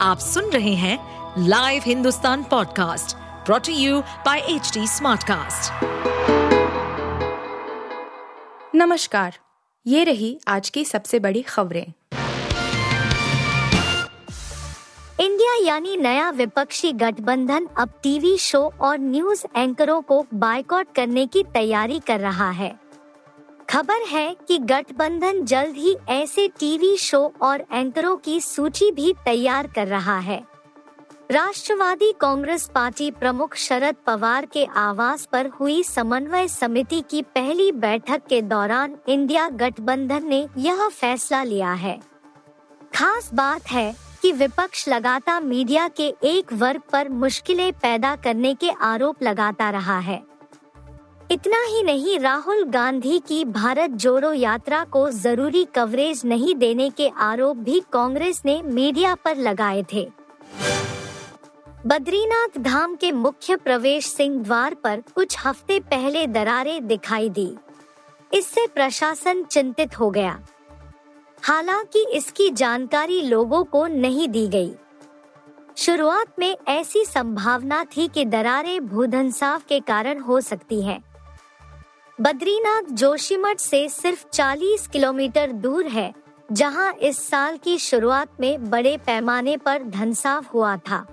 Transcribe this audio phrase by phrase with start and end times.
[0.00, 0.98] आप सुन रहे हैं
[1.48, 3.16] live Hindustan podcast
[3.46, 5.84] brought to you by H Smartcast.
[8.74, 9.38] नमस्कार
[9.86, 11.86] ये रही आज की सबसे बड़ी खबरें
[15.20, 21.42] इंडिया यानी नया विपक्षी गठबंधन अब टीवी शो और न्यूज़ एंकरों को बायकॉट करने की
[21.54, 22.74] तैयारी कर रहा है
[23.76, 29.66] खबर है कि गठबंधन जल्द ही ऐसे टीवी शो और एंकरों की सूची भी तैयार
[29.66, 30.38] कर रहा है।
[31.30, 38.22] राष्ट्रवादी कांग्रेस पार्टी प्रमुख शरद पवार के आवास पर हुई समन्वय समिति की पहली बैठक
[38.28, 41.98] के दौरान इंडिया गठबंधन ने यह फैसला लिया है।
[42.94, 48.70] खास बात है कि विपक्ष लगातार मीडिया के एक वर्ग पर मुश्किलें पैदा करने के
[48.70, 50.35] आरोप लगाता रहा है।
[51.30, 57.08] इतना ही नहीं, राहुल गांधी की भारत जोड़ो यात्रा को ज़रूरी कवरेज नहीं देने के
[57.20, 60.08] आरोप भी कांग्रेस ने मीडिया पर लगाए थे
[61.86, 67.50] बद्रीनाथ धाम के मुख्य प्रवेश सिंह द्वार पर कुछ हफ़्ते पहले दरारें दिखाई दी
[68.32, 70.38] इससे प्रशासन चिंतित हो गया
[71.42, 74.72] हालाँकि इसकी जानकारी लोगों को नहीं दी गई।
[75.76, 81.02] शुरुआत में ऐसी संभावना थी कि दरारें भूधंसाव के कारण हो सकती हैं।
[82.20, 86.14] बद्रीनाथ जोशीमठ से सिर्फ़ 40 किलोमीटर दूर है,
[86.52, 91.06] जहाँ इस साल की शुरुआत में बड़े पैमाने पर धनसाव हुआ था।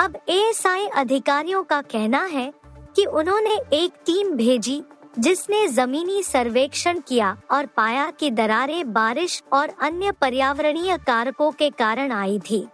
[0.00, 2.52] अब एएसआई अधिकारियों का कहना है
[2.96, 4.82] कि उन्होंने एक टीम भेजी,
[5.18, 12.12] जिसने जमीनी सर्वेक्षण किया और पाया कि दरारें बारिश और अन्य पर्यावरणीय कारकों के कारण
[12.12, 12.66] आई थी।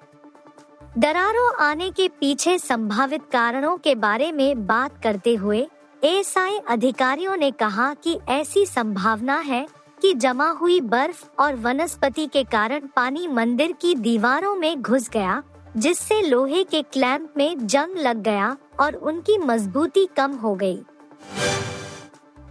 [0.98, 5.68] दरारों आने के पीछे संभावित कारणों के बारे में बात करते हुए
[6.04, 9.66] एएसआई अधिकारियों ने कहा कि ऐसी संभावना है
[10.02, 15.42] कि जमा हुई बर्फ़ और वनस्पति के कारण पानी मंदिर की दीवारों में घुस गया,
[15.76, 20.76] जिससे लोहे के क्लैंप में जंग लग गया और उनकी मजबूती कम हो गई।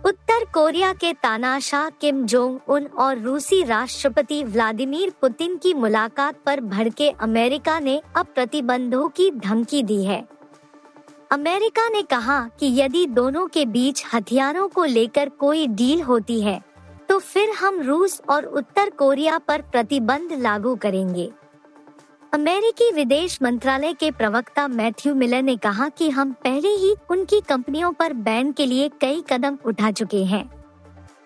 [0.06, 6.62] उत्तर कोरिया के तानाशाह किम जोंग उन और रूसी राष्ट्रपति व्लादिमीर पुतिन की मुलाकात पर
[6.62, 10.24] भड़के अमेरिका ने अब प्रतिबंधों की धमकी दी है
[11.34, 16.60] अमेरिका ने कहा कि यदि दोनों के बीच हथियारों को लेकर कोई डील होती है
[17.10, 21.30] तो फिर हम रूस और उत्तर कोरिया पर प्रतिबंध लागू करेंगे।
[22.34, 27.92] अमेरिकी विदेश मंत्रालय के प्रवक्ता मैथ्यू मिलर ने कहा कि हम पहले ही उनकी कंपनियों
[27.94, 30.50] पर बैन के लिए कई कदम उठा चुके हैं।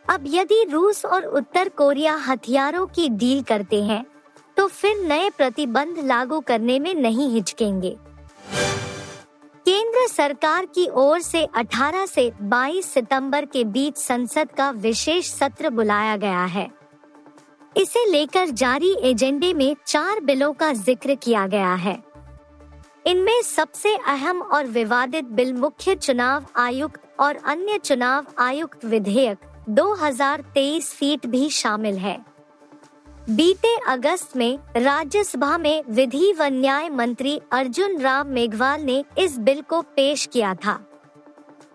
[0.09, 4.03] अब यदि रूस और उत्तर कोरिया हथियारों की डील करते हैं
[4.57, 7.97] तो फिर नए प्रतिबंध लागू करने में नहीं हिचकेंगे।
[10.17, 16.15] सरकार की ओर से 18 से 22 सितंबर के बीच संसद का विशेष सत्र बुलाया
[16.17, 16.67] गया है।
[17.77, 21.97] इसे लेकर जारी एजेंडे में चार बिलों का ज़िक्र किया गया है।
[23.05, 30.93] इनमें सबसे अहम और विवादित बिल मुख्य चुनाव आयुक्त और अन्य चुनाव आयुक्त विधेयक 2023
[30.93, 32.17] फीट भी शामिल है।
[33.29, 39.61] बीते अगस्त में राज्यसभा में विधि व न्याय मंत्री अर्जुन राम मेघवाल ने इस बिल
[39.61, 40.77] को पेश किया था।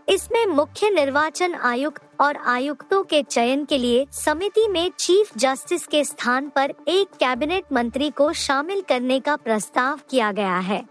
[0.08, 6.04] इसमें मुख्य निर्वाचन आयुक्त और आयुक्तों के चयन के लिए समिति में चीफ जस्टिस के
[6.04, 10.82] स्थान पर एक कैबिनेट मंत्री को शामिल करने का प्रस्ताव किया गया है।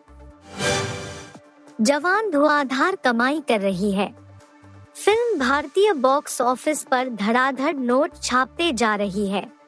[1.82, 4.14] जवान धुआंधार कमाई कर रही है।
[4.96, 9.61] फ़िल्म भारतीय बॉक्स ऑफ़िस पर धड़ाधड़ नोट छापते जा रही है।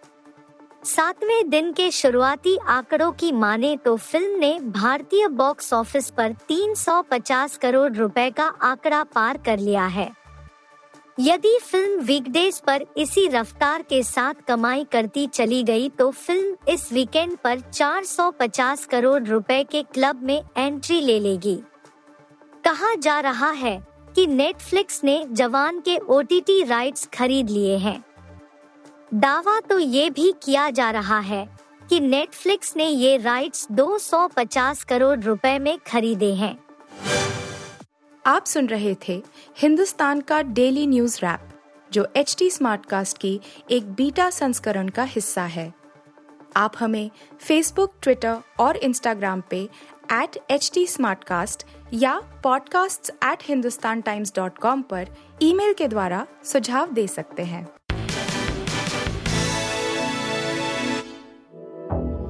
[0.86, 7.56] सातवें दिन के शुरुआती आंकड़ों की माने तो फ़िल्म ने भारतीय बॉक्स ऑफ़िस पर 350
[7.58, 10.10] करोड़ रुपए का आंकड़ा पार कर लिया है।
[11.20, 16.92] यदि फ़िल्म वीकडेज पर इसी रफ्तार के साथ कमाई करती चली गई तो फ़िल्म इस
[16.94, 21.60] वीकेंड पर 450 करोड़ रुपए के क्लब में एंट्री ले लेगी।
[22.64, 23.82] कहा जा रहा है
[24.16, 28.04] कि नेटफ्लिक्स ने जवान के ओटीटी राइट्स खरीद लिए हैं।
[29.14, 31.50] दावा तो ये भी किया जा रहा है
[31.90, 36.60] कि नेटफ्लिक्स ने ये राइट्स 250 करोड़ रुपए में खरीदे हैं।
[38.26, 39.24] आप सुन रहे थे
[39.58, 41.50] हिंदुस्तान का डेली न्यूज़ रैप
[41.92, 45.74] जो एच टी कास्ट की एक बीटा संस्करण का हिस्सा है।
[46.56, 47.12] आप हमें
[47.42, 49.70] फेसबुक ट्विटर और इंस्टाग्राम पे
[50.12, 50.88] एट एच टी
[51.94, 55.08] या podcasts@hindustantimes.com पर
[55.42, 57.68] ईमेल के द्वारा सुझाव दे सकते हैं।